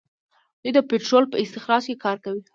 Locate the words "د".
0.75-0.79